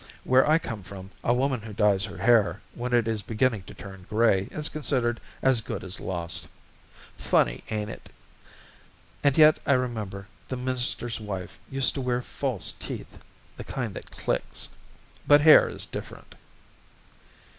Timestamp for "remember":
9.73-10.25